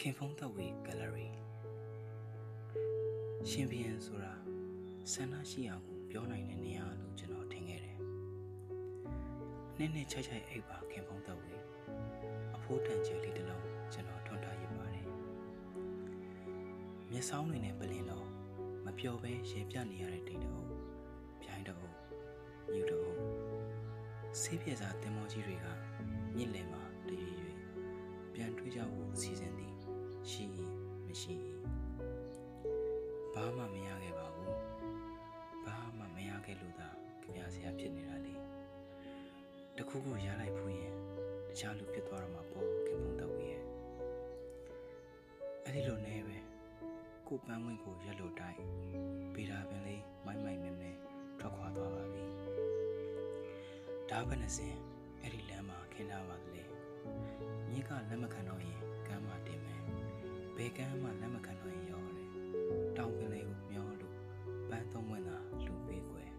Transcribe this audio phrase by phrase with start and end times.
[0.00, 1.28] ခင်ဖုံးသက်ဝေဂယ်လရီ
[3.48, 4.34] ရှင်ဘီယန်ဆိုတာ
[5.12, 7.98] ဆန္ဒရှိအောင်ကိုပြောနိုင်တဲ့နေရာလို့ကျွန်တော်ထင်ခဲ့တယ်။
[9.78, 11.52] နေ့နေ့ချိုက်ချိုက်အိပ်ပါခင်ဖုံးသက်ဝေ
[12.56, 15.06] အဖိုးတန်ကျဲလေးတစ်လုံးကျွန်တော်ထွန်းထားရပါတယ်။
[17.10, 18.26] မျက်စောင်းတွေနဲ့ပလင်တော့
[18.84, 20.64] မပျော်ပဲရေပြနေရတဲ့တိတ်တော့
[21.42, 21.86] ပြိုင်တော့
[22.72, 23.10] မြူတော့
[24.40, 25.66] ဆေးပြေစာတင်မောကြီးတွေက
[26.36, 27.56] မြင့်လယ်မှာတရွေ့ရွေ့
[28.34, 29.75] ပြန်တွေးကြဖို့အစီအစဉ်သည်
[30.32, 30.44] ရှိ၏
[31.06, 31.34] မရှိ၏
[33.34, 34.56] ဘာမှမရခဲ့ပါဘူး
[35.64, 36.88] ဘာမှမရခဲ့လို့သာ
[37.22, 38.34] ကြပြစရာဖြစ်နေတာလေ
[39.76, 40.94] တခုခုရလိုက်ဖို့ရင်
[41.48, 43.60] တခြားလူဖြစ်သွားတော့မှာပေါ့ခင်ဗျုံတော့ရဲ့
[45.64, 46.36] အဲ့ဒီလိုနဲ့ပဲ
[47.28, 48.58] ကိုပန်းဝင်းကိုရက်လို့တိုက်
[49.34, 50.90] ပေတာပင်လေးမိုက်မိုက်မဲမဲ
[51.38, 52.24] ထွက်ခွာသွားပါပြီ
[54.10, 54.74] ဒါဘယ်နှစင်
[55.22, 56.62] အဲ့ဒီလမ်းမှာခင်းထားပါလေ
[57.68, 59.85] မြေကလက်မခံတော့ရင်ကမ်းမတင်မယ်
[60.56, 62.28] ဘယ်ကမ်းမှလက်မခံတော့ရင်ရောတယ်
[62.96, 64.14] တောင်ပင်လေးကိုမျောလို့
[64.70, 66.30] ပန်းသုံးဝင်တာလူပေးွယ်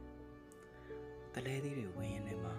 [1.33, 2.53] တလဲသေးတွေဝင်းရင်ထဲမှာ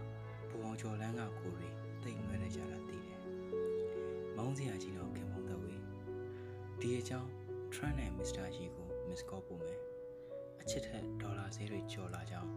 [0.49, 1.69] ဘူအောင်ကျော်လန်းကကိုတွေ
[2.03, 3.21] တိတ်နွဲနေကြတာသိတယ်
[4.37, 5.83] မောင်းစရာကြီးတော့ခင်မုံတော့ဝေး
[6.81, 7.31] ဒီအကြောင်း
[7.75, 8.47] Trent နဲ့ Mr.
[8.57, 9.81] Yi ကို miss call ပို့မယ်
[10.61, 12.51] အချစ်ထက်ဒေါ်လာဈေးတွေကျော်လာကြောင်း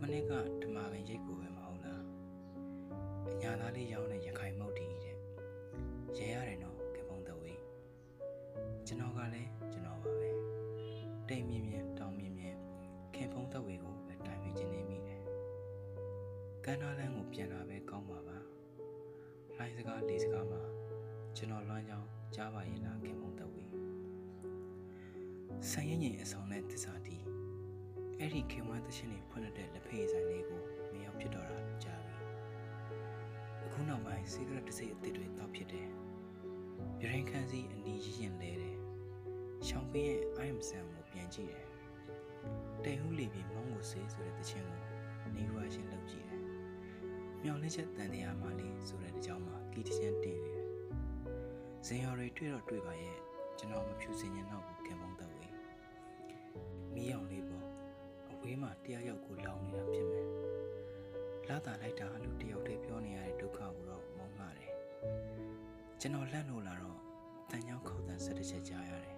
[0.00, 0.32] မနေ့က
[0.62, 2.02] ဓမ္မပင်ရိတ်ကိုပဲမဟုတ်လား
[3.32, 5.16] အညာသားလေးရောင်းတဲ့ရခိုင်မုတ်တီတဲ့
[6.18, 6.77] ရဲရတယ်နော်ကပုံတဝေးကျွန်တော်က
[9.38, 10.30] လည်းကျွန်တော်ပါပဲ
[11.28, 12.56] တိမ်မြင့်မြင့်တောင်မြင့်မြင့်
[13.14, 15.20] ခင်ဖုံးသက်ဝေကိုပဲတိုင်ပြီးခြင်းနေမိတယ်
[16.64, 18.38] ကန်းနာလန်းကိုပြန်လာပဲကောင်းပါပါ
[19.56, 20.62] လိုင်းစကားလေးစကားမှာ
[21.36, 23.66] ကျွန်တော်လွမ်းကြောင်းကြားပါရင်လားခင်ဖုံးသက်ဝေ
[25.70, 27.16] ဆိုင်ရင်ရင်အဆောင်နဲ့တစ္ဆာတီ
[28.18, 30.60] အဲ့ဒီခင်ဝမ်းသရှင်တွေဖွင့်တဲ့လက်ဖေးဆိုင်လေးကို
[30.92, 32.16] မရောက်ဖြစ်တော့တာကြားပြီ
[33.64, 35.88] အခုနောက်ပိုင်းစီဂရက်တစ်စိတ်အသစ်တွေတောက်ဖြစ်တယ်
[36.98, 38.78] ပြရင်ခန်းစီအနီးရရင်လဲတယ်
[39.66, 41.66] ရှောင်းပင်းရဲ့အိုင်မ်ဆန်ကိုပြန်ကြည့်တယ်
[42.84, 46.42] တိမ်ဟူးလီပြီးမောင်းကိုဆေးဆိုတဲ့တခြင်းကိုနေရွာရှင်လုပ်ကြည့်တယ်
[47.42, 50.66] မြောင်လေးချက်တန်တရားမှလေးဆိုတဲ့ကြောင်းမှာကီတခြင်းတင်နေတယ်
[51.86, 53.18] ဇင်ယော်တွေတွေ့တော့တွေ့ပါရဲ့
[53.58, 55.54] ကျွန်တော်မဖြူစင်ရင်တော့ဘူးခင်မုံတော့ဝေး
[56.94, 57.66] မီးအောင်လေးပေါ့
[58.30, 60.26] အဝေးမှာတရားရောက်ကိုလောင်နေတာဖြစ်မယ်
[61.48, 64.72] လာတာလိုက်တာလို့တယောက်တည်းပြောနေရတဲ့ဒုက္ခကိုတော့မုံလာတယ်
[66.00, 66.98] ကျွန်တော်လက်လို့လာတော့
[67.50, 69.17] တန်ချောင်းခုတ်တန်ဆက်တစ်ချက်ကြားရတယ်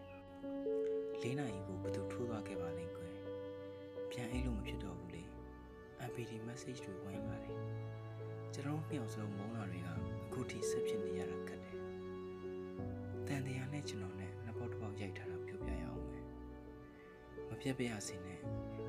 [1.22, 3.14] လေးနာရီကိုဘယ်သူထိုးသွားခဲ့ပါလိမ့်ကွယ်
[4.10, 5.22] ပြန်အိတ်လို့မဖြစ်တော့ဘူးလေ
[6.08, 7.58] MPD message တွေဝင်လာတယ်
[8.54, 11.78] ကျွန်တော်နှစ်ယောက်စလုံးမုန်းတာတွေကအခုထိဆက်ဖြစ်နေရတာကတ်တယ်
[13.26, 16.24] တန်တရားနဲ့ကျွန်တော်နဲ့နှစ်ပေါက်တစ်ပေါက်ရိုက်ထားတာပြောပြရအောင်မယ်
[17.48, 18.40] မပြတ်ပြရစေနဲ့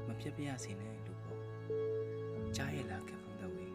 [0.08, 1.40] မပြတ်ပြရစေနဲ့လို့ပေါ့
[2.56, 3.74] ကြားရလားကဖုံးတော့ဝေး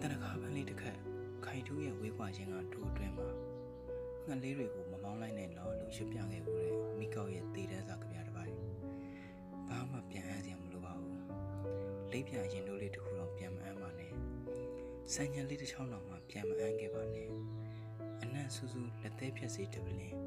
[0.00, 0.98] တနခါပန်းလေးတစ်ခက်
[1.44, 3.51] ခိုင်တူးရဲ့ဝေးကွာခြင်းကတို့အတွင်းမှာ
[4.26, 8.56] ငှက်လေးတွေကိုမမောင်းလိုက်နဲ့တော့လို့ရွပြခဲ့ဦးတဲ့မိကောက်ရဲ့တေးတန်းစာကြပြတစ်ပိုင်း
[9.68, 11.16] ဘာမှပြန်အမ်းစရာမလိုပါဘူး
[12.12, 14.12] လိပ်ပြရင်တို့လေးတစ်ခုတော့ပြန်မအမ်းပါနဲ့
[15.14, 17.28] စံညံလေးတစ်ချောင်းတော့မှပြန်မအမ်းခဲ့ပါနဲ့
[18.22, 20.18] အနံ့ဆူဆူလက်သေးဖြက်စီတပလင်း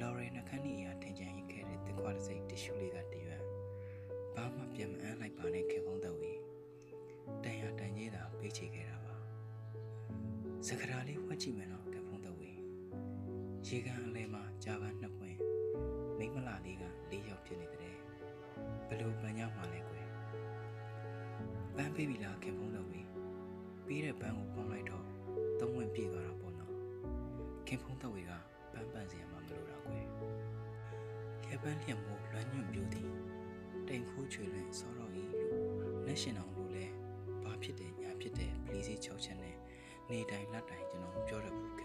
[0.00, 3.42] လော်ရီနှခမ်းနီအရာထင်ကြံရင်ခဲ့တဲ့တစ်ခွာတစ်စိတ်တ िश ူလေးကတရွတ်
[4.34, 6.40] ဘာမှပြန်မအမ်းလိုက်ပါနဲ့ခေဖုံးတော့ဝေး
[7.44, 9.14] တန်ရတန်ကြီးတာပေးချေခဲ့တာပါ
[10.66, 11.95] စကရာလေးဝှက်ကြည့်မယ်နော်ခေဖုံးတော့ဝေး
[13.70, 15.38] ရေကန်အလဲမှာကြာပန်းနှစ်ပွင့်
[16.18, 17.94] မိမလာလေးကလေးယောက်ဖြစ်နေတဲ့
[18.88, 20.06] ဘလို့ပန်းကြောင်းမှလဲကွယ်
[21.76, 23.06] ပန်းပေးပြီလားခေဖုံးတော့ဝေး
[23.86, 25.04] ပြီးတဲ့ပန်းကိုပေါင်းလိုက်တော့
[25.60, 26.72] သုံးဝင်ပြေသွားတာပေါ့နော်
[27.66, 28.32] ခင်ဖုံးတော့ဝေးက
[28.72, 30.06] ပန်းပန်းစီရမှာမလို့တော့ကွယ်
[31.48, 33.10] လက်ပန်းလျက်မို့လွမ်းညွန့်ပြိုသည်
[33.88, 36.86] တိမ်ခိုးချွေလွင်စောတော့ဤလို့လက်ရှင်အောင်လို့လဲ
[37.44, 39.56] ဘာဖြစ်တယ်ညာဖြစ်တယ်ပလီစီချုပ်ချက်နဲ့
[40.10, 41.75] နေတိုင်းလက်တိုင်းကျွန်တော်မပြောရဘူးခင်ဖုံးတော့ဝေး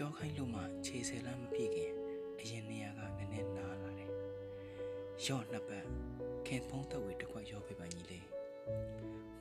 [0.00, 1.92] ကြောခိုင်းလို့မှခြေဆယ်လမ်းမပြည့်ခင်
[2.40, 4.12] အရင်နေရာကနည်းနည်းနားလာတယ်
[5.26, 5.84] ရော့နှစ်ပတ်
[6.46, 8.26] ခင်ဖုံးတော့ဝေးတစ်ခွက်ရောပြပါညီလေး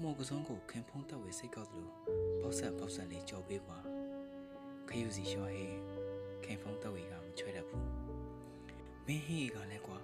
[0.02, 1.90] မော်ကစုံကိုခင်ဖုံးတော့ဝေးစိတ်ကောက်သလို
[2.42, 3.80] ပေါက်ဆက်ပေါက်ဆက်လေးကြော်ပေးပါ
[4.90, 5.78] ခယူစီရွှာဟေး
[6.44, 7.86] ခင်ဖုံးတော့ဝေးကမချွဲတတ်ဘူး
[9.08, 9.98] မင်းဟေးကလည်းကွာ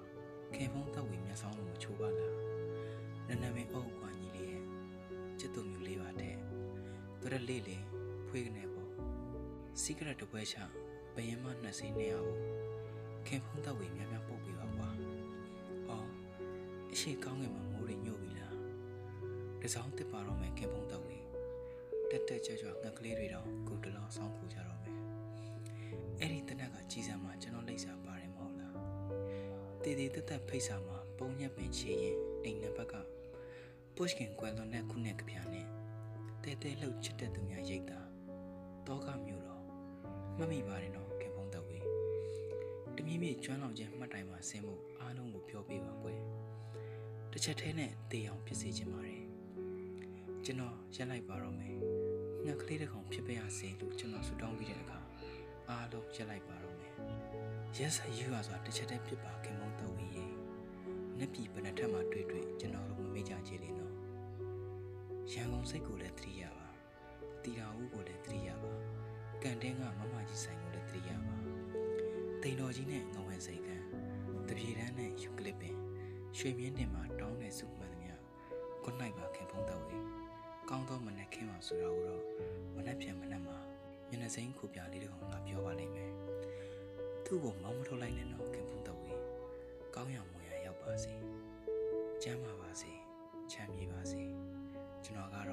[0.55, 2.35] ခင်ဖုံးတော့ဝေးမျက်စောင်းလို့မချိုးပါလား
[3.27, 4.63] နနမင်းအုပ်ကွာညီလေးရဲ့
[5.39, 6.35] ချစ်သူမျိုးလေးပါတဲ့
[7.21, 7.83] တော်ရလေးလေး
[8.27, 8.72] ဖွေးကနေပေါ့
[9.87, 10.55] စီကရက်တပွဲချ
[11.15, 12.39] ဘယင်မနှစ်စိနေရဘူး
[13.27, 14.89] ခင်ဖုံးတော့ဝေးများများပုတ်ပေးပါကွာ
[15.89, 16.07] အော်
[16.91, 18.55] အရှိကောင်းငယ်မှာမိုးရညို့ပြီလား
[19.61, 21.25] တစောင်းတစ်ပါတော့မယ်ခင်ဖုံးတော့ဝေး
[22.09, 24.95] တက်တက်ကြွကြွငှက်ကလေးတွေတော့ကုတလောဆောင်းခုကြတော့မယ်
[26.19, 28.75] အဲ့ဒီတနက်ကကြီးစံမှာကျွန်တော်လိမ့်စာပါတယ်မဟုတ်လား
[29.83, 32.95] တည်တည်တက်တက်ဖိတ်စာမှာပုံညက်ပင်ချေရင်အိမ်နံပါတ်က
[33.95, 35.67] ပုရှ်ကင်ကွယ်လွန်တဲ့ခုနှစ်ကပြားနဲ့
[36.43, 37.99] တဲတဲလှုပ်ချစ်တဲ့သူများရိတ်တာ
[38.87, 39.52] တောကမျိုးတော့
[40.37, 41.79] မှတ်မိပါတယ်နော်ခင်ဖုံးတော်ဝေ
[42.95, 46.19] တမီးမြေကျွမ်းလောင်ခြင်းမှတ်တိုင်မှာဆင်းမှုအားလုံးကိုပြောပြပါကွယ်
[47.31, 49.21] တစ်ချက်တည်းနဲ့တေးအောင်ဖြစ်စေချင်ပါတယ်
[50.45, 51.75] ကျွန်တော်ရက်လိုက်ပါတော့မယ်
[52.45, 54.99] ငှက်ကလေးတစ်ကောင်ဖြစ်ပါရစေလို့ကျွန်တော်ဆုတောင်းပြီးတဲ့အခါ
[55.69, 56.93] အားလုံးရက်လိုက်ပါတော့မယ်
[57.77, 60.25] yes ယူရဆိုတာတစ်ချက်တည်းဖြစ်ပါခင်ဖုံးတော်ဝေရေ
[61.17, 63.93] နှစ်ပြည်ဘယ်နှထက်မှတွေ့တွေ့ကျွန်တော်တို့မမေ့ကြကြလေနော်
[65.31, 66.67] ရန်ကုန်စိတ်ကိုလည်းသတိရပါ
[67.43, 68.73] တီတာဦးကိုလည်းသတိရပါ
[69.43, 71.35] ကန်တင်းကမမကြီးဆိုင်ကိုလည်းတရိယာပါ
[72.41, 73.75] တိန်တော်ကြီးနဲ့ငဝင်စိတ်ကံ
[74.47, 75.75] တပြေတန်းနဲ့ယူကလစ်ပင်
[76.37, 78.13] ရွှေမြင်းတင်မှာတောင်းတဲ့စုမှန်သမျှ
[78.83, 80.05] ခုနိုင်ပါခင်ဖုံးတော်ဝေး
[80.69, 82.23] ကောင်းသောမနက်ခင်းပါဆိုတော့တော့
[82.75, 83.57] မနက်ပြန်မနက်မှာ
[84.09, 86.11] မျက်နှာစိမ်းခုပြလေးတစ်ကောင်လာပြောပါလိမ့်မယ်
[87.25, 89.19] သူ့ကိုမောင်းမထုတ်လိုက်နဲ့တော့ခင်ဖုံးတော်ဝေး
[89.95, 91.13] ကောင်းရမွန်ရရောက်ပါစေ
[92.23, 92.91] ကျမ်းပါပါစေ
[93.51, 94.23] ချမ်းမြေပါစေ
[95.03, 95.52] ကျွန်တော်ကတော့မရေမှ